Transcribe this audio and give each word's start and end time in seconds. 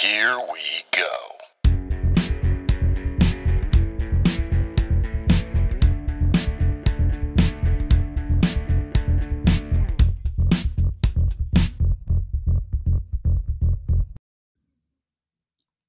Here 0.00 0.38
we 0.52 0.60
go. 0.92 1.08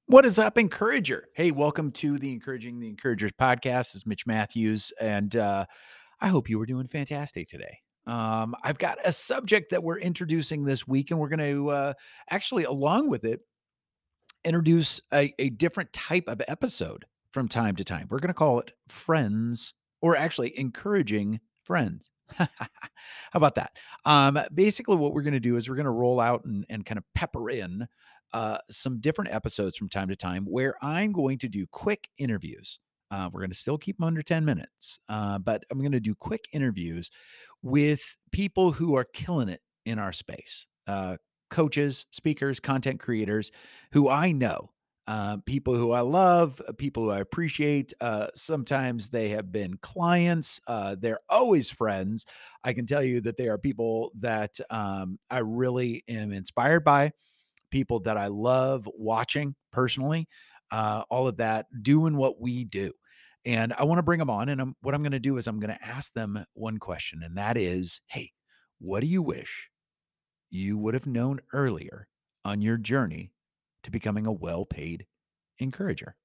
What 0.06 0.24
is 0.26 0.40
up, 0.40 0.58
Encourager? 0.58 1.28
Hey, 1.36 1.52
welcome 1.52 1.92
to 1.92 2.18
the 2.18 2.32
Encouraging 2.32 2.80
the 2.80 2.88
Encouragers 2.88 3.30
podcast. 3.40 3.94
Is 3.94 4.04
Mitch 4.06 4.26
Matthews, 4.26 4.92
and 5.00 5.36
uh, 5.36 5.66
I 6.20 6.26
hope 6.26 6.50
you 6.50 6.60
are 6.60 6.66
doing 6.66 6.88
fantastic 6.88 7.48
today. 7.48 7.78
Um, 8.08 8.56
I've 8.64 8.78
got 8.78 8.98
a 9.04 9.12
subject 9.12 9.70
that 9.70 9.84
we're 9.84 10.00
introducing 10.00 10.64
this 10.64 10.88
week, 10.88 11.12
and 11.12 11.20
we're 11.20 11.28
going 11.28 11.38
to 11.38 11.70
uh, 11.70 11.92
actually, 12.28 12.64
along 12.64 13.08
with 13.08 13.24
it, 13.24 13.42
introduce 14.44 15.00
a, 15.12 15.34
a 15.38 15.50
different 15.50 15.92
type 15.92 16.24
of 16.28 16.42
episode 16.48 17.04
from 17.32 17.48
time 17.48 17.76
to 17.76 17.84
time. 17.84 18.06
We're 18.10 18.18
going 18.18 18.28
to 18.28 18.34
call 18.34 18.60
it 18.60 18.72
Friends, 18.88 19.74
or 20.00 20.16
actually, 20.16 20.58
Encouraging 20.58 21.40
Friends. 21.64 22.10
How 22.36 22.48
about 23.34 23.56
that? 23.56 23.72
Um, 24.04 24.38
basically, 24.54 24.96
what 24.96 25.14
we're 25.14 25.22
going 25.22 25.34
to 25.34 25.40
do 25.40 25.56
is 25.56 25.68
we're 25.68 25.76
going 25.76 25.84
to 25.84 25.90
roll 25.90 26.20
out 26.20 26.44
and, 26.44 26.64
and 26.68 26.84
kind 26.84 26.98
of 26.98 27.04
pepper 27.14 27.50
in 27.50 27.86
uh, 28.32 28.58
some 28.70 29.00
different 29.00 29.32
episodes 29.32 29.76
from 29.76 29.88
time 29.88 30.08
to 30.08 30.16
time 30.16 30.44
where 30.44 30.74
I'm 30.82 31.12
going 31.12 31.38
to 31.38 31.48
do 31.48 31.66
quick 31.66 32.08
interviews. 32.18 32.78
Uh, 33.10 33.28
we're 33.32 33.40
going 33.40 33.50
to 33.50 33.56
still 33.56 33.76
keep 33.76 33.98
them 33.98 34.06
under 34.06 34.22
10 34.22 34.44
minutes, 34.44 35.00
uh, 35.08 35.36
but 35.38 35.64
I'm 35.70 35.80
going 35.80 35.90
to 35.92 36.00
do 36.00 36.14
quick 36.14 36.44
interviews 36.52 37.10
with 37.62 38.00
people 38.30 38.70
who 38.70 38.94
are 38.94 39.04
killing 39.04 39.48
it 39.48 39.60
in 39.84 39.98
our 39.98 40.12
space 40.12 40.66
uh, 40.86 41.16
coaches, 41.50 42.06
speakers, 42.10 42.60
content 42.60 43.00
creators 43.00 43.50
who 43.92 44.08
I 44.08 44.32
know. 44.32 44.70
Uh, 45.06 45.38
people 45.44 45.74
who 45.74 45.90
I 45.90 46.02
love, 46.02 46.62
uh, 46.68 46.72
people 46.72 47.02
who 47.02 47.10
I 47.10 47.18
appreciate. 47.18 47.92
Uh, 48.00 48.28
sometimes 48.36 49.08
they 49.08 49.30
have 49.30 49.50
been 49.50 49.76
clients. 49.78 50.60
Uh, 50.68 50.94
they're 50.96 51.18
always 51.28 51.68
friends. 51.68 52.26
I 52.62 52.72
can 52.74 52.86
tell 52.86 53.02
you 53.02 53.20
that 53.22 53.36
they 53.36 53.48
are 53.48 53.58
people 53.58 54.12
that 54.20 54.60
um, 54.70 55.18
I 55.28 55.38
really 55.38 56.04
am 56.06 56.32
inspired 56.32 56.84
by 56.84 57.12
people 57.70 58.00
that 58.00 58.16
I 58.16 58.28
love 58.28 58.88
watching 58.94 59.54
personally, 59.72 60.28
uh, 60.70 61.02
all 61.10 61.26
of 61.26 61.38
that, 61.38 61.66
doing 61.82 62.16
what 62.16 62.40
we 62.40 62.64
do. 62.64 62.92
And 63.44 63.72
I 63.72 63.84
want 63.84 63.98
to 63.98 64.02
bring 64.02 64.18
them 64.18 64.30
on. 64.30 64.48
And 64.48 64.60
I'm, 64.60 64.76
what 64.82 64.94
I'm 64.94 65.02
going 65.02 65.12
to 65.12 65.18
do 65.18 65.38
is 65.38 65.46
I'm 65.46 65.58
going 65.60 65.74
to 65.74 65.84
ask 65.84 66.12
them 66.12 66.44
one 66.52 66.78
question, 66.78 67.22
and 67.22 67.36
that 67.38 67.56
is 67.56 68.00
Hey, 68.06 68.32
what 68.78 69.00
do 69.00 69.06
you 69.06 69.22
wish 69.22 69.69
you 70.50 70.78
would 70.78 70.94
have 70.94 71.06
known 71.06 71.40
earlier 71.52 72.06
on 72.44 72.60
your 72.60 72.76
journey 72.76 73.32
to 73.82 73.90
becoming 73.90 74.26
a 74.26 74.32
well 74.32 74.64
paid 74.64 75.06
encourager? 75.58 76.16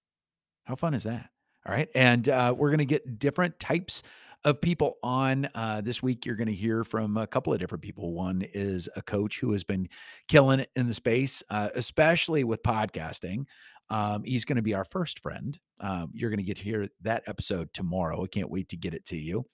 How 0.65 0.75
fun 0.75 0.93
is 0.93 1.03
that? 1.03 1.29
All 1.65 1.73
right. 1.73 1.89
And 1.95 2.27
uh, 2.29 2.53
we're 2.57 2.69
going 2.69 2.79
to 2.79 2.85
get 2.85 3.19
different 3.19 3.59
types 3.59 4.03
of 4.43 4.61
people 4.61 4.97
on 5.01 5.49
uh, 5.55 5.81
this 5.81 6.03
week. 6.03 6.25
You're 6.25 6.35
going 6.35 6.47
to 6.47 6.53
hear 6.53 6.83
from 6.83 7.17
a 7.17 7.25
couple 7.25 7.51
of 7.51 7.59
different 7.59 7.83
people. 7.83 8.13
One 8.13 8.43
is 8.53 8.87
a 8.95 9.01
coach 9.01 9.39
who 9.39 9.51
has 9.53 9.63
been 9.63 9.89
killing 10.27 10.59
it 10.59 10.69
in 10.75 10.87
the 10.87 10.93
space, 10.93 11.41
uh, 11.49 11.69
especially 11.73 12.43
with 12.43 12.61
podcasting. 12.61 13.45
Um, 13.89 14.23
he's 14.23 14.45
going 14.45 14.57
to 14.57 14.61
be 14.61 14.75
our 14.75 14.85
first 14.85 15.19
friend. 15.19 15.59
Um, 15.79 16.11
you're 16.13 16.29
going 16.29 16.37
to 16.37 16.43
get 16.43 16.57
to 16.57 16.63
hear 16.63 16.87
that 17.01 17.23
episode 17.27 17.73
tomorrow. 17.73 18.23
I 18.23 18.27
can't 18.27 18.51
wait 18.51 18.69
to 18.69 18.77
get 18.77 18.93
it 18.93 19.05
to 19.05 19.17
you. 19.17 19.45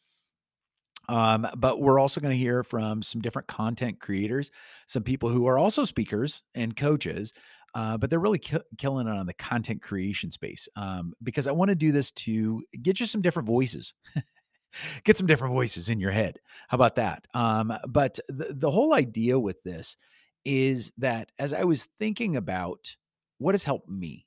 Um, 1.11 1.45
but 1.57 1.81
we're 1.81 1.99
also 1.99 2.21
going 2.21 2.31
to 2.31 2.37
hear 2.37 2.63
from 2.63 3.03
some 3.03 3.19
different 3.19 3.49
content 3.49 3.99
creators, 3.99 4.49
some 4.87 5.03
people 5.03 5.27
who 5.27 5.45
are 5.45 5.57
also 5.57 5.83
speakers 5.83 6.41
and 6.55 6.73
coaches, 6.73 7.33
uh, 7.75 7.97
but 7.97 8.09
they're 8.09 8.17
really 8.19 8.39
ki- 8.39 8.59
killing 8.77 9.07
it 9.07 9.11
on 9.11 9.25
the 9.25 9.33
content 9.33 9.81
creation 9.81 10.31
space 10.31 10.69
um, 10.77 11.11
because 11.21 11.47
I 11.47 11.51
want 11.51 11.67
to 11.67 11.75
do 11.75 11.91
this 11.91 12.11
to 12.11 12.63
get 12.81 13.01
you 13.01 13.05
some 13.05 13.21
different 13.21 13.45
voices. 13.45 13.93
get 15.03 15.17
some 15.17 15.27
different 15.27 15.53
voices 15.53 15.89
in 15.89 15.99
your 15.99 16.11
head. 16.11 16.39
How 16.69 16.75
about 16.75 16.95
that? 16.95 17.25
Um, 17.33 17.73
but 17.89 18.17
the, 18.29 18.55
the 18.57 18.71
whole 18.71 18.93
idea 18.93 19.37
with 19.37 19.61
this 19.63 19.97
is 20.45 20.93
that 20.97 21.29
as 21.39 21.51
I 21.51 21.65
was 21.65 21.89
thinking 21.99 22.37
about 22.37 22.95
what 23.37 23.53
has 23.53 23.65
helped 23.65 23.89
me, 23.89 24.25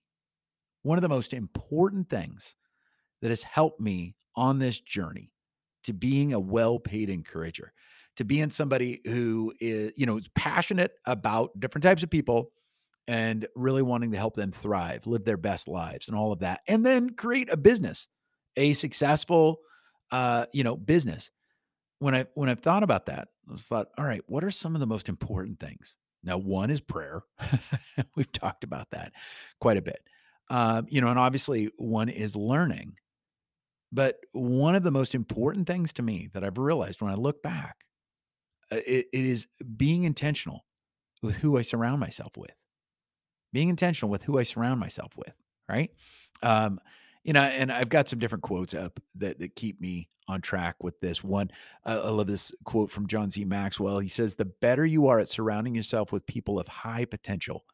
one 0.83 0.99
of 0.99 1.03
the 1.03 1.09
most 1.09 1.33
important 1.33 2.11
things 2.11 2.55
that 3.23 3.31
has 3.31 3.43
helped 3.43 3.81
me 3.81 4.17
on 4.37 4.59
this 4.59 4.79
journey 4.79 5.31
to 5.85 5.93
being 5.93 6.33
a 6.33 6.41
well-paid 6.41 7.11
encourager, 7.11 7.73
to 8.17 8.25
being 8.25 8.51
somebody 8.51 9.01
who 9.05 9.53
is, 9.61 9.93
you 9.97 10.07
know, 10.07 10.19
is 10.19 10.29
passionate 10.35 10.93
about 11.07 11.59
different 11.59 11.83
types 11.83 12.03
of 12.03 12.11
people 12.11 12.51
and 13.07 13.47
really 13.55 13.83
wanting 13.83 14.13
to 14.13 14.19
help 14.19 14.35
them 14.35 14.51
thrive, 14.51 15.07
live 15.07 15.25
their 15.25 15.37
best 15.37 15.69
lives 15.69 16.09
and 16.09 16.17
all 16.17 16.33
of 16.33 16.41
that. 16.41 16.61
And 16.69 16.85
then 16.85 17.11
create 17.11 17.53
a 17.53 17.57
business, 17.57 18.09
a 18.57 18.73
successful 18.73 19.61
uh, 20.11 20.47
you 20.53 20.63
know, 20.63 20.77
business. 20.77 21.31
When 21.99 22.15
I 22.15 22.27
when 22.35 22.49
I've 22.49 22.61
thought 22.61 22.83
about 22.83 23.07
that, 23.07 23.29
I 23.49 23.53
was 23.53 23.65
thought, 23.65 23.89
all 23.99 24.05
right, 24.05 24.23
what 24.27 24.45
are 24.45 24.51
some 24.51 24.75
of 24.75 24.81
the 24.81 24.87
most 24.87 25.09
important 25.09 25.59
things? 25.59 25.97
Now, 26.23 26.39
one 26.39 26.71
is 26.71 26.81
prayer. 26.81 27.23
We've 28.17 28.31
talked 28.31 28.63
about 28.65 28.91
that 28.93 29.13
quite 29.61 29.77
a 29.77 29.83
bit. 29.83 30.01
Um, 30.51 30.87
you 30.89 31.01
know, 31.01 31.09
and 31.09 31.19
obviously 31.19 31.71
one 31.79 32.09
is 32.09 32.37
learning 32.37 32.97
but 33.95 34.17
one 34.33 34.75
of 34.75 34.83
the 34.83 34.91
most 34.91 35.15
important 35.15 35.69
things 35.69 35.93
to 35.93 36.03
me 36.03 36.29
that 36.33 36.43
I've 36.43 36.59
realized 36.59 37.01
when 37.01 37.13
I 37.13 37.15
look 37.15 37.43
back, 37.45 37.77
uh, 38.73 38.81
it, 38.85 39.07
it 39.13 39.25
is 39.25 39.47
being 39.77 40.03
intentional 40.03 40.65
with 41.23 41.37
who 41.37 41.57
I 41.57 41.63
surround 41.63 42.01
myself 42.01 42.37
with. 42.37 42.51
Being 43.53 43.69
intentional 43.69 44.11
with 44.11 44.25
who 44.25 44.39
I 44.39 44.43
surround 44.43 44.81
myself 44.81 45.13
with, 45.17 45.33
right? 45.69 45.93
Um, 46.43 46.81
you 47.23 47.33
know, 47.33 47.43
and 47.43 47.71
I've 47.71 47.89
got 47.89 48.09
some 48.09 48.19
different 48.19 48.43
quotes 48.43 48.75
up 48.75 48.99
that 49.15 49.39
that 49.39 49.55
keep 49.55 49.81
me 49.81 50.09
on 50.27 50.41
track 50.41 50.83
with 50.83 50.99
this 51.01 51.23
one. 51.23 51.51
I 51.85 51.95
love 51.95 52.27
this 52.27 52.51
quote 52.65 52.91
from 52.91 53.07
John 53.07 53.31
C. 53.31 53.45
Maxwell. 53.45 54.01
He 54.01 54.09
says, 54.09 54.35
"The 54.35 54.45
better 54.45 54.85
you 54.85 55.07
are 55.07 55.21
at 55.21 55.29
surrounding 55.29 55.75
yourself 55.75 56.11
with 56.11 56.27
people 56.27 56.59
of 56.59 56.67
high 56.67 57.05
potential, 57.05 57.65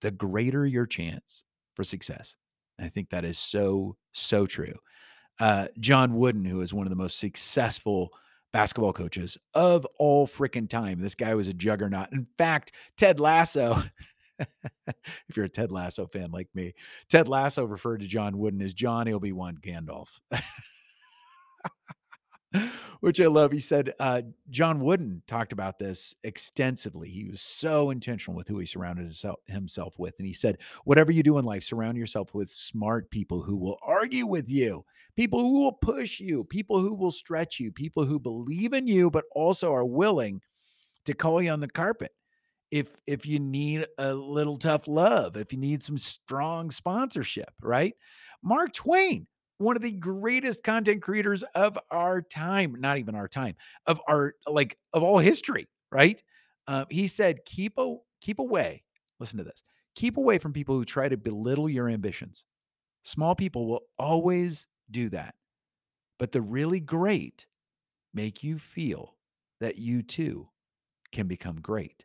the 0.00 0.10
greater 0.10 0.66
your 0.66 0.86
chance 0.86 1.44
for 1.74 1.84
success." 1.84 2.34
And 2.76 2.86
I 2.86 2.90
think 2.90 3.10
that 3.10 3.24
is 3.24 3.38
so 3.38 3.96
so 4.12 4.44
true 4.44 4.74
uh, 5.40 5.68
John 5.78 6.16
Wooden, 6.16 6.44
who 6.44 6.60
is 6.60 6.72
one 6.72 6.86
of 6.86 6.90
the 6.90 6.96
most 6.96 7.18
successful 7.18 8.12
basketball 8.52 8.92
coaches 8.92 9.36
of 9.54 9.86
all 9.98 10.26
freaking 10.26 10.68
time. 10.68 11.00
This 11.00 11.14
guy 11.14 11.34
was 11.34 11.48
a 11.48 11.52
juggernaut. 11.52 12.12
In 12.12 12.26
fact, 12.38 12.72
Ted 12.96 13.20
Lasso, 13.20 13.82
if 14.38 15.36
you're 15.36 15.46
a 15.46 15.50
Ted 15.50 15.70
Lasso 15.70 16.06
fan 16.06 16.30
like 16.30 16.48
me, 16.54 16.74
Ted 17.08 17.28
Lasso 17.28 17.64
referred 17.64 18.00
to 18.00 18.06
John 18.06 18.38
Wooden 18.38 18.62
as 18.62 18.74
John 18.74 19.08
Obi 19.08 19.32
Wan 19.32 19.56
Gandalf. 19.60 20.20
which 23.00 23.20
I 23.20 23.26
love. 23.26 23.52
He 23.52 23.60
said 23.60 23.94
uh, 24.00 24.22
John 24.50 24.80
Wooden 24.80 25.22
talked 25.26 25.52
about 25.52 25.78
this 25.78 26.14
extensively. 26.24 27.08
He 27.08 27.24
was 27.24 27.40
so 27.40 27.90
intentional 27.90 28.36
with 28.36 28.48
who 28.48 28.58
he 28.58 28.66
surrounded 28.66 29.14
himself, 29.46 29.98
with. 29.98 30.14
And 30.18 30.26
he 30.26 30.32
said, 30.32 30.58
whatever 30.84 31.12
you 31.12 31.22
do 31.22 31.38
in 31.38 31.44
life, 31.44 31.62
surround 31.62 31.96
yourself 31.96 32.34
with 32.34 32.50
smart 32.50 33.10
people 33.10 33.42
who 33.42 33.56
will 33.56 33.78
argue 33.82 34.26
with 34.26 34.48
you, 34.48 34.84
people 35.16 35.40
who 35.40 35.60
will 35.60 35.72
push 35.72 36.20
you, 36.20 36.44
people 36.44 36.78
who 36.78 36.94
will 36.94 37.10
stretch 37.10 37.60
you, 37.60 37.70
people 37.70 38.04
who 38.04 38.18
believe 38.18 38.72
in 38.72 38.86
you, 38.86 39.10
but 39.10 39.24
also 39.32 39.72
are 39.72 39.84
willing 39.84 40.40
to 41.04 41.14
call 41.14 41.42
you 41.42 41.50
on 41.50 41.60
the 41.60 41.68
carpet. 41.68 42.12
If 42.70 42.88
if 43.06 43.24
you 43.24 43.40
need 43.40 43.86
a 43.96 44.12
little 44.12 44.56
tough 44.56 44.88
love, 44.88 45.36
if 45.36 45.52
you 45.52 45.58
need 45.58 45.82
some 45.82 45.96
strong 45.96 46.70
sponsorship, 46.70 47.50
right? 47.62 47.94
Mark 48.42 48.74
Twain 48.74 49.26
one 49.58 49.76
of 49.76 49.82
the 49.82 49.92
greatest 49.92 50.62
content 50.64 51.02
creators 51.02 51.42
of 51.54 51.78
our 51.90 52.22
time, 52.22 52.76
not 52.78 52.98
even 52.98 53.14
our 53.14 53.28
time, 53.28 53.54
of 53.86 54.00
our 54.08 54.34
like 54.46 54.78
of 54.92 55.02
all 55.02 55.18
history, 55.18 55.68
right? 55.92 56.22
Uh, 56.66 56.84
he 56.90 57.06
said, 57.06 57.44
"Keep 57.44 57.74
a 57.78 57.96
keep 58.20 58.38
away." 58.38 58.84
Listen 59.20 59.38
to 59.38 59.44
this. 59.44 59.62
Keep 59.96 60.16
away 60.16 60.38
from 60.38 60.52
people 60.52 60.76
who 60.76 60.84
try 60.84 61.08
to 61.08 61.16
belittle 61.16 61.68
your 61.68 61.88
ambitions. 61.88 62.44
Small 63.04 63.34
people 63.34 63.66
will 63.66 63.82
always 63.98 64.66
do 64.90 65.08
that, 65.10 65.34
but 66.18 66.32
the 66.32 66.42
really 66.42 66.80
great 66.80 67.46
make 68.14 68.42
you 68.42 68.58
feel 68.58 69.16
that 69.60 69.76
you 69.78 70.02
too 70.02 70.48
can 71.12 71.26
become 71.26 71.60
great. 71.60 72.04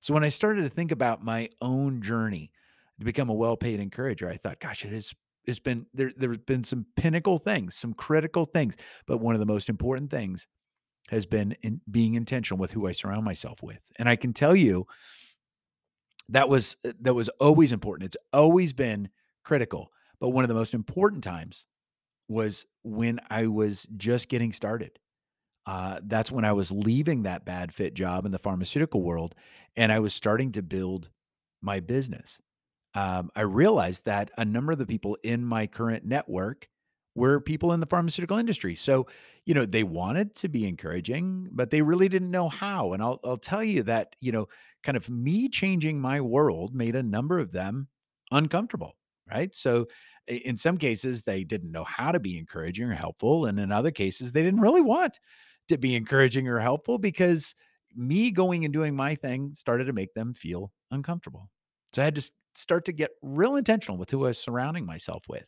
So 0.00 0.14
when 0.14 0.24
I 0.24 0.28
started 0.30 0.62
to 0.62 0.68
think 0.68 0.92
about 0.92 1.24
my 1.24 1.48
own 1.60 2.02
journey 2.02 2.50
to 2.98 3.04
become 3.04 3.28
a 3.28 3.34
well-paid 3.34 3.80
encourager, 3.80 4.28
I 4.28 4.36
thought, 4.36 4.60
gosh, 4.60 4.84
it 4.84 4.92
is 4.92 5.14
it's 5.44 5.58
been 5.58 5.86
there 5.94 6.12
there's 6.16 6.38
been 6.38 6.64
some 6.64 6.86
pinnacle 6.96 7.38
things, 7.38 7.74
some 7.74 7.94
critical 7.94 8.44
things, 8.44 8.76
but 9.06 9.18
one 9.18 9.34
of 9.34 9.40
the 9.40 9.46
most 9.46 9.68
important 9.68 10.10
things 10.10 10.46
has 11.08 11.26
been 11.26 11.56
in 11.62 11.80
being 11.90 12.14
intentional 12.14 12.58
with 12.58 12.72
who 12.72 12.86
I 12.86 12.92
surround 12.92 13.24
myself 13.24 13.62
with. 13.62 13.80
And 13.96 14.08
I 14.08 14.16
can 14.16 14.32
tell 14.32 14.54
you 14.54 14.86
that 16.28 16.48
was 16.48 16.76
uh, 16.84 16.92
that 17.00 17.14
was 17.14 17.28
always 17.40 17.72
important. 17.72 18.06
It's 18.06 18.16
always 18.32 18.72
been 18.72 19.08
critical. 19.44 19.90
But 20.20 20.30
one 20.30 20.44
of 20.44 20.48
the 20.48 20.54
most 20.54 20.74
important 20.74 21.24
times 21.24 21.66
was 22.28 22.64
when 22.82 23.20
I 23.30 23.48
was 23.48 23.86
just 23.96 24.28
getting 24.28 24.52
started. 24.52 24.98
Uh, 25.66 26.00
that's 26.04 26.30
when 26.30 26.44
I 26.44 26.52
was 26.52 26.72
leaving 26.72 27.22
that 27.22 27.44
bad 27.44 27.72
fit 27.72 27.94
job 27.94 28.26
in 28.26 28.32
the 28.32 28.38
pharmaceutical 28.38 29.02
world 29.02 29.34
and 29.76 29.92
I 29.92 30.00
was 30.00 30.12
starting 30.12 30.52
to 30.52 30.62
build 30.62 31.10
my 31.60 31.78
business. 31.78 32.40
Um, 32.94 33.30
I 33.34 33.42
realized 33.42 34.04
that 34.04 34.30
a 34.36 34.44
number 34.44 34.72
of 34.72 34.78
the 34.78 34.86
people 34.86 35.16
in 35.22 35.44
my 35.44 35.66
current 35.66 36.04
network 36.04 36.68
were 37.14 37.40
people 37.40 37.72
in 37.72 37.80
the 37.80 37.86
pharmaceutical 37.86 38.38
industry. 38.38 38.74
So, 38.74 39.06
you 39.44 39.54
know, 39.54 39.66
they 39.66 39.82
wanted 39.82 40.34
to 40.36 40.48
be 40.48 40.66
encouraging, 40.66 41.48
but 41.52 41.70
they 41.70 41.82
really 41.82 42.08
didn't 42.08 42.30
know 42.30 42.48
how. 42.48 42.92
And 42.92 43.02
I'll 43.02 43.20
I'll 43.24 43.36
tell 43.36 43.62
you 43.62 43.82
that, 43.84 44.16
you 44.20 44.32
know, 44.32 44.48
kind 44.82 44.96
of 44.96 45.08
me 45.10 45.48
changing 45.48 46.00
my 46.00 46.20
world 46.20 46.74
made 46.74 46.96
a 46.96 47.02
number 47.02 47.38
of 47.38 47.52
them 47.52 47.88
uncomfortable, 48.30 48.96
right? 49.30 49.54
So, 49.54 49.86
in 50.28 50.56
some 50.56 50.78
cases 50.78 51.22
they 51.22 51.44
didn't 51.44 51.72
know 51.72 51.84
how 51.84 52.12
to 52.12 52.20
be 52.20 52.38
encouraging 52.38 52.88
or 52.90 52.94
helpful, 52.94 53.46
and 53.46 53.58
in 53.58 53.72
other 53.72 53.90
cases 53.90 54.32
they 54.32 54.42
didn't 54.42 54.60
really 54.60 54.80
want 54.80 55.18
to 55.68 55.78
be 55.78 55.94
encouraging 55.96 56.48
or 56.48 56.60
helpful 56.60 56.98
because 56.98 57.54
me 57.94 58.30
going 58.30 58.64
and 58.64 58.72
doing 58.72 58.96
my 58.96 59.14
thing 59.14 59.54
started 59.56 59.84
to 59.84 59.92
make 59.92 60.14
them 60.14 60.32
feel 60.34 60.72
uncomfortable. 60.90 61.50
So 61.92 62.02
I 62.02 62.06
had 62.06 62.14
to 62.16 62.30
start 62.54 62.84
to 62.86 62.92
get 62.92 63.10
real 63.22 63.56
intentional 63.56 63.98
with 63.98 64.10
who 64.10 64.24
I 64.24 64.28
was 64.28 64.38
surrounding 64.38 64.86
myself 64.86 65.24
with. 65.28 65.44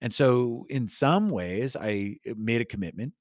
And 0.00 0.14
so, 0.14 0.66
in 0.68 0.88
some 0.88 1.30
ways, 1.30 1.74
I 1.74 2.16
uh, 2.28 2.34
made 2.36 2.60
a 2.60 2.66
commitment 2.66 3.12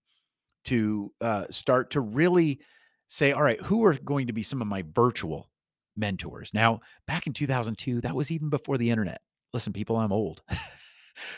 to 0.66 1.12
uh, 1.22 1.46
start 1.50 1.92
to 1.92 2.02
really 2.02 2.60
say, 3.08 3.32
all 3.32 3.44
right, 3.44 3.62
who 3.62 3.86
are 3.86 3.94
going 3.94 4.28
to 4.28 4.34
be 4.34 4.44
some 4.44 4.62
of 4.62 4.68
my 4.68 4.84
virtual 4.94 5.50
mentors? 5.96 6.52
Now, 6.54 6.82
back 7.08 7.28
in 7.28 7.34
2002, 7.34 8.02
that 8.02 8.16
was 8.16 8.32
even 8.32 8.50
before 8.50 8.78
the 8.78 8.90
internet. 8.90 9.22
Listen, 9.54 9.72
people, 9.72 9.96
I'm 9.96 10.12
old. 10.12 10.42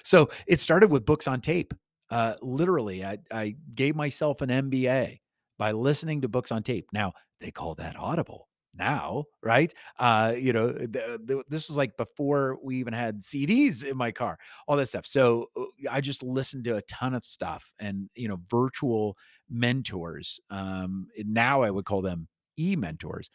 So 0.03 0.29
it 0.45 0.61
started 0.61 0.91
with 0.91 1.05
books 1.05 1.27
on 1.27 1.41
tape. 1.41 1.73
Uh, 2.09 2.35
literally, 2.41 3.03
I, 3.03 3.19
I 3.31 3.55
gave 3.75 3.95
myself 3.95 4.41
an 4.41 4.49
MBA 4.49 5.19
by 5.57 5.71
listening 5.71 6.21
to 6.21 6.27
books 6.27 6.51
on 6.51 6.63
tape. 6.63 6.87
Now 6.93 7.13
they 7.41 7.51
call 7.51 7.75
that 7.75 7.97
Audible 7.97 8.46
now, 8.77 9.25
right? 9.43 9.73
Uh, 9.99 10.33
you 10.37 10.53
know, 10.53 10.71
the, 10.71 11.19
the, 11.23 11.43
this 11.49 11.67
was 11.67 11.77
like 11.77 11.97
before 11.97 12.57
we 12.63 12.77
even 12.77 12.93
had 12.93 13.21
CDs 13.21 13.83
in 13.83 13.97
my 13.97 14.11
car, 14.11 14.37
all 14.67 14.77
that 14.77 14.87
stuff. 14.87 15.05
So 15.05 15.47
uh, 15.57 15.65
I 15.89 16.01
just 16.01 16.23
listened 16.23 16.63
to 16.65 16.77
a 16.77 16.81
ton 16.83 17.13
of 17.13 17.25
stuff 17.25 17.71
and 17.79 18.09
you 18.15 18.27
know, 18.27 18.39
virtual 18.49 19.17
mentors. 19.49 20.39
Um, 20.49 21.07
now 21.17 21.61
I 21.61 21.71
would 21.71 21.85
call 21.85 22.01
them 22.01 22.27
e 22.57 22.75
mentors 22.75 23.29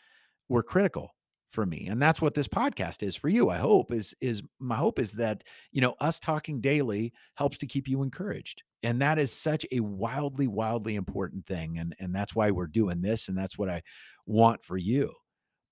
were 0.48 0.62
critical 0.62 1.14
for 1.52 1.66
me 1.66 1.86
and 1.88 2.00
that's 2.00 2.20
what 2.20 2.34
this 2.34 2.48
podcast 2.48 3.02
is 3.02 3.14
for 3.14 3.28
you 3.28 3.50
i 3.50 3.58
hope 3.58 3.92
is 3.92 4.14
is 4.20 4.42
my 4.58 4.76
hope 4.76 4.98
is 4.98 5.12
that 5.12 5.44
you 5.70 5.80
know 5.80 5.94
us 6.00 6.18
talking 6.18 6.60
daily 6.60 7.12
helps 7.34 7.58
to 7.58 7.66
keep 7.66 7.86
you 7.86 8.02
encouraged 8.02 8.62
and 8.82 9.00
that 9.00 9.18
is 9.18 9.30
such 9.30 9.64
a 9.70 9.80
wildly 9.80 10.46
wildly 10.46 10.94
important 10.94 11.46
thing 11.46 11.78
and 11.78 11.94
and 12.00 12.14
that's 12.14 12.34
why 12.34 12.50
we're 12.50 12.66
doing 12.66 13.02
this 13.02 13.28
and 13.28 13.36
that's 13.36 13.58
what 13.58 13.68
i 13.68 13.82
want 14.26 14.64
for 14.64 14.78
you 14.78 15.12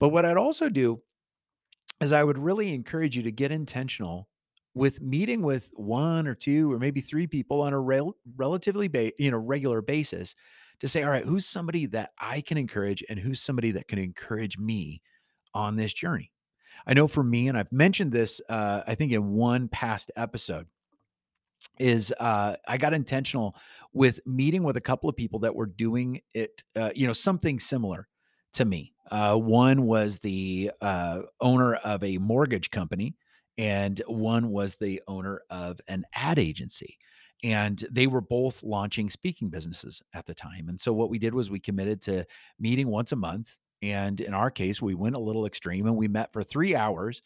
but 0.00 0.08
what 0.08 0.26
i'd 0.26 0.36
also 0.36 0.68
do 0.68 1.00
is 2.00 2.12
i 2.12 2.24
would 2.24 2.38
really 2.38 2.74
encourage 2.74 3.16
you 3.16 3.22
to 3.22 3.32
get 3.32 3.52
intentional 3.52 4.28
with 4.74 5.00
meeting 5.00 5.42
with 5.42 5.68
one 5.74 6.26
or 6.26 6.34
two 6.34 6.72
or 6.72 6.78
maybe 6.78 7.00
three 7.00 7.26
people 7.26 7.60
on 7.60 7.72
a 7.72 7.80
rel- 7.80 8.16
relatively 8.36 8.88
ba- 8.88 9.12
you 9.18 9.30
know 9.30 9.38
regular 9.38 9.80
basis 9.80 10.34
to 10.80 10.88
say 10.88 11.02
all 11.02 11.10
right 11.10 11.24
who's 11.24 11.46
somebody 11.46 11.86
that 11.86 12.10
i 12.18 12.40
can 12.40 12.58
encourage 12.58 13.04
and 13.08 13.18
who's 13.18 13.40
somebody 13.40 13.70
that 13.70 13.86
can 13.86 13.98
encourage 13.98 14.58
me 14.58 15.00
on 15.54 15.76
this 15.76 15.92
journey. 15.92 16.32
I 16.86 16.94
know 16.94 17.08
for 17.08 17.22
me, 17.22 17.48
and 17.48 17.58
I've 17.58 17.72
mentioned 17.72 18.12
this, 18.12 18.40
uh, 18.48 18.82
I 18.86 18.94
think 18.94 19.12
in 19.12 19.32
one 19.32 19.68
past 19.68 20.10
episode, 20.16 20.66
is 21.78 22.12
uh, 22.18 22.56
I 22.66 22.78
got 22.78 22.94
intentional 22.94 23.54
with 23.92 24.20
meeting 24.26 24.62
with 24.62 24.76
a 24.76 24.80
couple 24.80 25.08
of 25.08 25.16
people 25.16 25.40
that 25.40 25.54
were 25.54 25.66
doing 25.66 26.22
it, 26.32 26.62
uh, 26.74 26.90
you 26.94 27.06
know, 27.06 27.12
something 27.12 27.58
similar 27.58 28.08
to 28.54 28.64
me. 28.64 28.92
Uh, 29.10 29.34
one 29.36 29.82
was 29.82 30.18
the 30.18 30.70
uh, 30.80 31.22
owner 31.40 31.74
of 31.76 32.02
a 32.04 32.18
mortgage 32.18 32.70
company, 32.70 33.16
and 33.58 34.00
one 34.06 34.50
was 34.50 34.76
the 34.76 35.02
owner 35.08 35.42
of 35.50 35.80
an 35.88 36.04
ad 36.14 36.38
agency. 36.38 36.96
And 37.42 37.82
they 37.90 38.06
were 38.06 38.20
both 38.20 38.62
launching 38.62 39.08
speaking 39.08 39.48
businesses 39.48 40.02
at 40.14 40.26
the 40.26 40.34
time. 40.34 40.68
And 40.68 40.78
so 40.78 40.92
what 40.92 41.10
we 41.10 41.18
did 41.18 41.34
was 41.34 41.48
we 41.48 41.58
committed 41.58 42.02
to 42.02 42.24
meeting 42.58 42.88
once 42.88 43.12
a 43.12 43.16
month. 43.16 43.56
And 43.82 44.20
in 44.20 44.34
our 44.34 44.50
case, 44.50 44.82
we 44.82 44.94
went 44.94 45.16
a 45.16 45.20
little 45.20 45.46
extreme 45.46 45.86
and 45.86 45.96
we 45.96 46.06
met 46.06 46.32
for 46.34 46.42
three 46.42 46.76
hours 46.76 47.22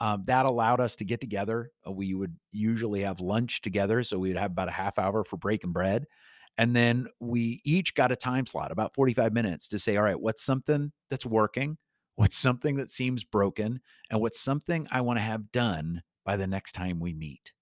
um, 0.00 0.22
that 0.26 0.46
allowed 0.46 0.80
us 0.80 0.96
to 0.96 1.04
get 1.04 1.20
together. 1.20 1.70
Uh, 1.86 1.92
we 1.92 2.14
would 2.14 2.36
usually 2.52 3.00
have 3.02 3.20
lunch 3.20 3.60
together. 3.60 4.02
So 4.02 4.18
we'd 4.18 4.36
have 4.36 4.52
about 4.52 4.68
a 4.68 4.72
half 4.72 4.98
hour 4.98 5.24
for 5.24 5.36
breaking 5.36 5.72
bread. 5.72 6.06
And 6.58 6.74
then 6.74 7.06
we 7.20 7.60
each 7.64 7.94
got 7.94 8.12
a 8.12 8.16
time 8.16 8.44
slot, 8.44 8.72
about 8.72 8.94
45 8.94 9.32
minutes, 9.32 9.68
to 9.68 9.78
say, 9.78 9.96
all 9.96 10.02
right, 10.02 10.20
what's 10.20 10.42
something 10.42 10.92
that's 11.08 11.24
working? 11.24 11.78
What's 12.16 12.36
something 12.36 12.76
that 12.76 12.90
seems 12.90 13.22
broken? 13.22 13.80
And 14.10 14.20
what's 14.20 14.40
something 14.40 14.88
I 14.90 15.02
want 15.02 15.20
to 15.20 15.22
have 15.22 15.52
done 15.52 16.02
by 16.24 16.36
the 16.36 16.48
next 16.48 16.72
time 16.72 16.98
we 16.98 17.14
meet? 17.14 17.52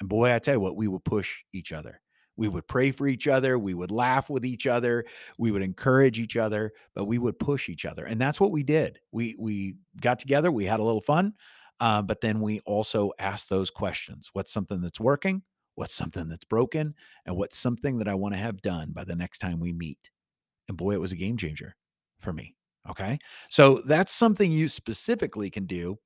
And 0.00 0.08
boy, 0.08 0.34
I 0.34 0.38
tell 0.38 0.54
you 0.54 0.60
what, 0.60 0.76
we 0.76 0.88
would 0.88 1.04
push 1.04 1.42
each 1.52 1.72
other. 1.72 2.00
We 2.36 2.46
would 2.48 2.68
pray 2.68 2.92
for 2.92 3.08
each 3.08 3.26
other. 3.26 3.58
We 3.58 3.74
would 3.74 3.90
laugh 3.90 4.30
with 4.30 4.46
each 4.46 4.66
other. 4.66 5.04
We 5.38 5.50
would 5.50 5.62
encourage 5.62 6.20
each 6.20 6.36
other, 6.36 6.72
but 6.94 7.06
we 7.06 7.18
would 7.18 7.38
push 7.38 7.68
each 7.68 7.84
other. 7.84 8.04
And 8.04 8.20
that's 8.20 8.40
what 8.40 8.52
we 8.52 8.62
did. 8.62 9.00
We 9.10 9.34
we 9.38 9.74
got 10.00 10.20
together. 10.20 10.52
We 10.52 10.64
had 10.64 10.78
a 10.78 10.84
little 10.84 11.00
fun, 11.00 11.34
uh, 11.80 12.02
but 12.02 12.20
then 12.20 12.40
we 12.40 12.60
also 12.60 13.10
asked 13.18 13.48
those 13.48 13.70
questions: 13.70 14.30
What's 14.34 14.52
something 14.52 14.80
that's 14.80 15.00
working? 15.00 15.42
What's 15.78 15.94
something 15.94 16.26
that's 16.26 16.44
broken? 16.44 16.92
And 17.24 17.36
what's 17.36 17.56
something 17.56 17.98
that 17.98 18.08
I 18.08 18.14
want 18.14 18.34
to 18.34 18.40
have 18.40 18.60
done 18.62 18.90
by 18.90 19.04
the 19.04 19.14
next 19.14 19.38
time 19.38 19.60
we 19.60 19.72
meet? 19.72 20.10
And 20.66 20.76
boy, 20.76 20.94
it 20.94 21.00
was 21.00 21.12
a 21.12 21.16
game 21.16 21.36
changer 21.36 21.76
for 22.18 22.32
me. 22.32 22.56
Okay, 22.90 23.16
so 23.48 23.80
that's 23.84 24.12
something 24.12 24.50
you 24.50 24.68
specifically 24.68 25.50
can 25.50 25.66
do 25.66 25.96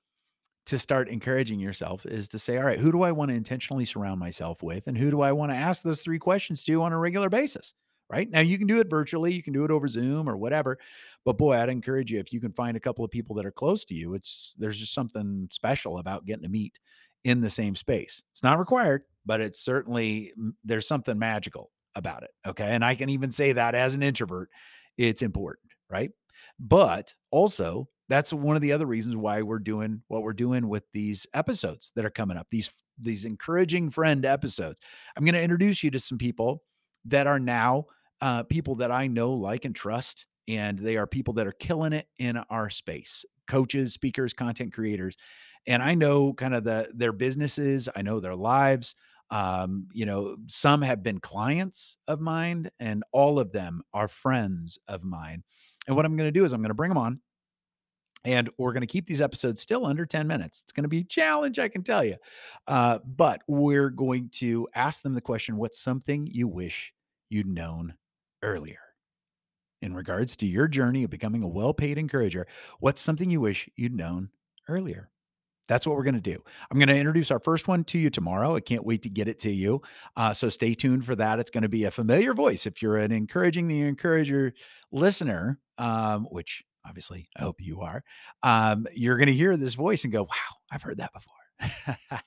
to 0.66 0.78
start 0.78 1.08
encouraging 1.08 1.58
yourself 1.58 2.04
is 2.04 2.28
to 2.28 2.38
say, 2.38 2.58
all 2.58 2.64
right, 2.64 2.78
who 2.78 2.92
do 2.92 3.00
I 3.00 3.12
want 3.12 3.30
to 3.30 3.36
intentionally 3.36 3.86
surround 3.86 4.20
myself 4.20 4.62
with? 4.62 4.88
And 4.88 4.98
who 4.98 5.10
do 5.10 5.22
I 5.22 5.32
want 5.32 5.50
to 5.52 5.56
ask 5.56 5.82
those 5.82 6.02
three 6.02 6.18
questions 6.18 6.62
to 6.64 6.82
on 6.82 6.92
a 6.92 6.98
regular 6.98 7.30
basis? 7.30 7.72
Right 8.10 8.28
now, 8.28 8.40
you 8.40 8.58
can 8.58 8.66
do 8.66 8.78
it 8.78 8.90
virtually, 8.90 9.32
you 9.32 9.42
can 9.42 9.54
do 9.54 9.64
it 9.64 9.70
over 9.70 9.88
Zoom 9.88 10.28
or 10.28 10.36
whatever. 10.36 10.76
But 11.24 11.38
boy, 11.38 11.54
I'd 11.54 11.70
encourage 11.70 12.12
you 12.12 12.20
if 12.20 12.30
you 12.30 12.40
can 12.40 12.52
find 12.52 12.76
a 12.76 12.80
couple 12.80 13.06
of 13.06 13.10
people 13.10 13.34
that 13.36 13.46
are 13.46 13.50
close 13.50 13.86
to 13.86 13.94
you, 13.94 14.12
it's 14.12 14.54
there's 14.58 14.78
just 14.78 14.92
something 14.92 15.48
special 15.50 15.96
about 15.96 16.26
getting 16.26 16.42
to 16.42 16.50
meet 16.50 16.78
in 17.24 17.40
the 17.40 17.48
same 17.48 17.74
space. 17.74 18.22
It's 18.32 18.42
not 18.42 18.58
required, 18.58 19.04
but 19.24 19.40
it's 19.40 19.60
certainly 19.60 20.32
there's 20.64 20.88
something 20.88 21.18
magical 21.18 21.70
about 21.94 22.22
it. 22.22 22.30
Okay. 22.46 22.66
And 22.66 22.84
I 22.84 22.94
can 22.94 23.08
even 23.08 23.30
say 23.30 23.52
that 23.52 23.74
as 23.74 23.94
an 23.94 24.02
introvert, 24.02 24.48
it's 24.96 25.22
important. 25.22 25.72
Right. 25.90 26.10
But 26.58 27.14
also, 27.30 27.88
that's 28.08 28.32
one 28.32 28.56
of 28.56 28.62
the 28.62 28.72
other 28.72 28.86
reasons 28.86 29.16
why 29.16 29.42
we're 29.42 29.58
doing 29.58 30.02
what 30.08 30.22
we're 30.22 30.32
doing 30.32 30.68
with 30.68 30.84
these 30.92 31.26
episodes 31.34 31.92
that 31.96 32.04
are 32.04 32.10
coming 32.10 32.36
up. 32.36 32.46
These 32.50 32.70
these 32.98 33.24
encouraging 33.24 33.90
friend 33.90 34.24
episodes. 34.24 34.80
I'm 35.16 35.24
going 35.24 35.34
to 35.34 35.42
introduce 35.42 35.82
you 35.82 35.90
to 35.92 35.98
some 35.98 36.18
people 36.18 36.62
that 37.06 37.26
are 37.26 37.38
now 37.38 37.86
uh, 38.20 38.42
people 38.44 38.76
that 38.76 38.92
I 38.92 39.06
know, 39.06 39.32
like, 39.32 39.64
and 39.64 39.74
trust, 39.74 40.26
and 40.46 40.78
they 40.78 40.96
are 40.96 41.06
people 41.06 41.34
that 41.34 41.46
are 41.46 41.52
killing 41.52 41.92
it 41.92 42.06
in 42.18 42.36
our 42.36 42.70
space. 42.70 43.24
Coaches, 43.48 43.94
speakers, 43.94 44.32
content 44.32 44.72
creators, 44.72 45.16
and 45.66 45.82
I 45.82 45.94
know 45.94 46.32
kind 46.32 46.54
of 46.54 46.64
the 46.64 46.90
their 46.94 47.12
businesses. 47.12 47.88
I 47.94 48.02
know 48.02 48.20
their 48.20 48.36
lives. 48.36 48.94
Um, 49.32 49.88
you 49.92 50.06
know, 50.06 50.36
some 50.46 50.82
have 50.82 51.02
been 51.02 51.18
clients 51.18 51.96
of 52.06 52.20
mine, 52.20 52.70
and 52.78 53.02
all 53.12 53.40
of 53.40 53.50
them 53.50 53.82
are 53.92 54.06
friends 54.06 54.78
of 54.86 55.02
mine. 55.02 55.42
And 55.88 55.96
what 55.96 56.04
I'm 56.04 56.16
going 56.16 56.28
to 56.28 56.38
do 56.38 56.44
is 56.44 56.52
I'm 56.52 56.60
going 56.60 56.68
to 56.68 56.74
bring 56.74 56.90
them 56.90 56.98
on 56.98 57.20
and 58.24 58.50
we're 58.56 58.72
going 58.72 58.82
to 58.82 58.86
keep 58.86 59.06
these 59.06 59.20
episodes 59.20 59.60
still 59.60 59.84
under 59.84 60.06
10 60.06 60.26
minutes. 60.26 60.60
It's 60.62 60.72
going 60.72 60.84
to 60.84 60.88
be 60.88 61.00
a 61.00 61.04
challenge, 61.04 61.58
I 61.58 61.68
can 61.68 61.82
tell 61.82 62.04
you. 62.04 62.16
Uh, 62.66 62.98
but 63.04 63.42
we're 63.48 63.90
going 63.90 64.28
to 64.34 64.68
ask 64.74 65.02
them 65.02 65.14
the 65.14 65.20
question 65.20 65.56
what's 65.56 65.78
something 65.78 66.26
you 66.26 66.46
wish 66.46 66.92
you'd 67.30 67.48
known 67.48 67.94
earlier? 68.42 68.78
In 69.80 69.94
regards 69.94 70.36
to 70.36 70.46
your 70.46 70.68
journey 70.68 71.02
of 71.02 71.10
becoming 71.10 71.42
a 71.42 71.48
well 71.48 71.74
paid 71.74 71.98
encourager, 71.98 72.46
what's 72.78 73.00
something 73.00 73.30
you 73.30 73.40
wish 73.40 73.68
you'd 73.74 73.94
known 73.94 74.30
earlier? 74.68 75.10
That's 75.68 75.86
what 75.86 75.96
we're 75.96 76.02
going 76.02 76.14
to 76.14 76.20
do. 76.20 76.42
I'm 76.70 76.78
going 76.78 76.88
to 76.88 76.96
introduce 76.96 77.30
our 77.30 77.38
first 77.38 77.68
one 77.68 77.84
to 77.84 77.98
you 77.98 78.10
tomorrow. 78.10 78.56
I 78.56 78.60
can't 78.60 78.84
wait 78.84 79.02
to 79.02 79.08
get 79.10 79.28
it 79.28 79.38
to 79.40 79.50
you. 79.50 79.80
Uh, 80.16 80.34
so 80.34 80.48
stay 80.48 80.74
tuned 80.74 81.04
for 81.04 81.14
that. 81.16 81.38
It's 81.38 81.50
going 81.50 81.62
to 81.62 81.68
be 81.68 81.84
a 81.84 81.90
familiar 81.90 82.34
voice. 82.34 82.66
If 82.66 82.82
you're 82.82 82.98
an 82.98 83.12
encouraging 83.12 83.68
the 83.68 83.82
encourager 83.82 84.52
listener, 84.90 85.58
um, 85.78 86.24
which 86.30 86.62
obviously 86.86 87.28
I 87.36 87.42
hope 87.42 87.60
you 87.60 87.80
are, 87.80 88.02
um, 88.42 88.86
you're 88.92 89.16
going 89.16 89.28
to 89.28 89.32
hear 89.32 89.56
this 89.56 89.74
voice 89.74 90.04
and 90.04 90.12
go, 90.12 90.22
wow, 90.24 90.56
I've 90.70 90.82
heard 90.82 90.98
that 90.98 91.12
before. 91.12 91.32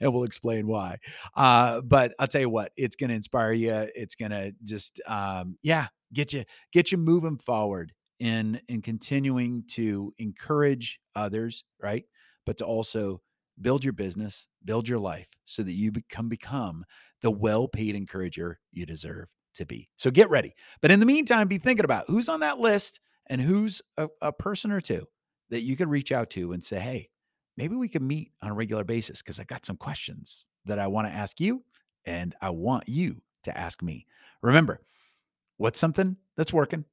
and 0.00 0.12
we'll 0.12 0.24
explain 0.24 0.66
why. 0.66 0.96
Uh, 1.36 1.82
but 1.82 2.14
I'll 2.18 2.26
tell 2.26 2.40
you 2.40 2.48
what, 2.48 2.72
it's 2.76 2.96
going 2.96 3.10
to 3.10 3.16
inspire 3.16 3.52
you. 3.52 3.88
It's 3.94 4.14
going 4.14 4.30
to 4.30 4.54
just, 4.64 5.00
um, 5.06 5.58
yeah, 5.62 5.88
get 6.12 6.32
you, 6.32 6.44
get 6.72 6.90
you 6.90 6.98
moving 6.98 7.36
forward 7.38 7.92
in, 8.18 8.60
in 8.68 8.82
continuing 8.82 9.64
to 9.72 10.14
encourage 10.18 10.98
others, 11.14 11.64
right? 11.82 12.04
But 12.46 12.56
to 12.58 12.64
also 12.64 13.20
build 13.60 13.84
your 13.84 13.92
business, 13.92 14.46
build 14.64 14.88
your 14.88 14.98
life 14.98 15.28
so 15.44 15.62
that 15.62 15.72
you 15.72 15.92
become 15.92 16.28
become 16.28 16.84
the 17.22 17.30
well-paid 17.30 17.94
encourager 17.94 18.58
you 18.72 18.86
deserve 18.86 19.28
to 19.54 19.66
be. 19.66 19.88
So 19.96 20.10
get 20.10 20.30
ready. 20.30 20.54
But 20.80 20.90
in 20.90 21.00
the 21.00 21.06
meantime, 21.06 21.48
be 21.48 21.58
thinking 21.58 21.84
about 21.84 22.04
who's 22.06 22.28
on 22.28 22.40
that 22.40 22.58
list 22.58 23.00
and 23.26 23.40
who's 23.40 23.82
a, 23.98 24.08
a 24.22 24.32
person 24.32 24.72
or 24.72 24.80
two 24.80 25.06
that 25.50 25.62
you 25.62 25.76
can 25.76 25.88
reach 25.88 26.12
out 26.12 26.30
to 26.30 26.52
and 26.52 26.64
say, 26.64 26.78
"Hey, 26.78 27.10
maybe 27.56 27.76
we 27.76 27.88
can 27.88 28.06
meet 28.06 28.32
on 28.42 28.50
a 28.50 28.54
regular 28.54 28.84
basis 28.84 29.20
because 29.20 29.38
I 29.38 29.44
got 29.44 29.66
some 29.66 29.76
questions 29.76 30.46
that 30.64 30.78
I 30.78 30.86
want 30.86 31.08
to 31.08 31.12
ask 31.12 31.40
you 31.40 31.62
and 32.06 32.34
I 32.40 32.50
want 32.50 32.88
you 32.88 33.22
to 33.44 33.56
ask 33.56 33.82
me. 33.82 34.06
Remember, 34.42 34.80
what's 35.56 35.78
something 35.78 36.16
that's 36.36 36.52
working? 36.52 36.84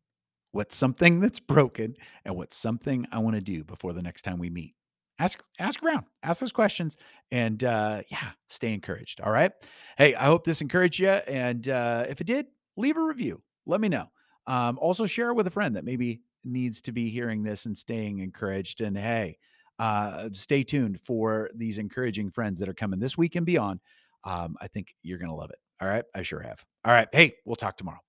What's 0.52 0.76
something 0.76 1.20
that's 1.20 1.40
broken? 1.40 1.96
And 2.26 2.36
what's 2.36 2.58
something 2.58 3.08
I 3.12 3.20
want 3.20 3.36
to 3.36 3.42
do 3.42 3.64
before 3.64 3.94
the 3.94 4.02
next 4.02 4.24
time 4.24 4.40
we 4.40 4.50
meet? 4.50 4.76
Ask 5.20 5.42
ask 5.60 5.82
around, 5.82 6.06
ask 6.22 6.40
those 6.40 6.52
questions, 6.52 6.96
and 7.32 7.64
uh, 7.64 8.02
yeah, 8.12 8.30
stay 8.50 8.74
encouraged. 8.74 9.20
All 9.22 9.32
right. 9.32 9.52
Hey, 9.98 10.14
I 10.14 10.26
hope 10.26 10.46
this 10.46 10.62
encouraged 10.62 11.00
you. 11.00 11.10
And 11.10 11.68
uh, 11.68 12.06
if 12.08 12.22
it 12.22 12.28
did, 12.28 12.46
leave 12.76 12.98
a 12.98 13.04
review. 13.04 13.42
Let 13.66 13.82
me 13.82 13.90
know. 13.90 14.06
Um, 14.46 14.78
also, 14.80 15.06
share 15.06 15.30
it 15.30 15.34
with 15.34 15.48
a 15.48 15.52
friend 15.52 15.76
that 15.76 15.86
maybe 15.86 16.22
needs 16.46 16.82
to 16.82 16.92
be 16.92 17.10
hearing 17.10 17.44
this 17.44 17.66
and 17.66 17.78
staying 17.78 18.20
encouraged. 18.20 18.82
And 18.82 18.98
hey, 18.98 19.38
uh, 19.80 20.30
stay 20.34 20.64
tuned 20.64 21.02
for 21.02 21.50
these 21.56 21.78
encouraging 21.78 22.32
friends 22.32 22.60
that 22.60 22.70
are 22.70 22.74
coming 22.74 23.00
this 23.00 23.18
week 23.18 23.36
and 23.36 23.46
beyond. 23.46 23.80
Um, 24.24 24.56
I 24.62 24.68
think 24.68 24.94
you're 25.04 25.20
to 25.30 25.36
love 25.36 25.50
it. 25.50 25.60
All 25.82 25.88
right. 25.88 26.06
I 26.16 26.22
sure 26.22 26.42
have. 26.42 26.64
All 26.86 26.94
right. 26.94 27.08
Hey, 27.12 27.36
we'll 27.46 27.56
talk 27.56 27.78
tomorrow. 27.78 28.00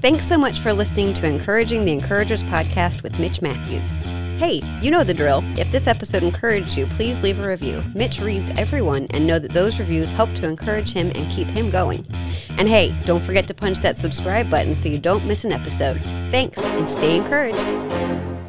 Thanks 0.00 0.26
so 0.26 0.38
much 0.38 0.60
for 0.60 0.72
listening 0.72 1.12
to 1.14 1.26
Encouraging 1.26 1.84
the 1.84 1.92
Encouragers 1.92 2.42
podcast 2.42 3.02
with 3.02 3.18
Mitch 3.18 3.42
Matthews. 3.42 3.92
Hey, 4.40 4.62
you 4.80 4.90
know 4.90 5.04
the 5.04 5.12
drill. 5.12 5.42
If 5.58 5.70
this 5.70 5.86
episode 5.86 6.22
encouraged 6.22 6.74
you, 6.74 6.86
please 6.86 7.20
leave 7.20 7.38
a 7.38 7.46
review. 7.46 7.84
Mitch 7.94 8.20
reads 8.20 8.48
everyone 8.56 9.06
and 9.10 9.26
know 9.26 9.38
that 9.38 9.52
those 9.52 9.78
reviews 9.78 10.12
help 10.12 10.34
to 10.36 10.48
encourage 10.48 10.94
him 10.94 11.12
and 11.14 11.30
keep 11.30 11.50
him 11.50 11.68
going. 11.68 12.06
And 12.56 12.66
hey, 12.66 12.98
don't 13.04 13.22
forget 13.22 13.46
to 13.48 13.54
punch 13.54 13.80
that 13.80 13.96
subscribe 13.96 14.48
button 14.48 14.74
so 14.74 14.88
you 14.88 14.96
don't 14.96 15.26
miss 15.26 15.44
an 15.44 15.52
episode. 15.52 16.00
Thanks 16.30 16.58
and 16.58 16.88
stay 16.88 17.18
encouraged. 17.18 18.39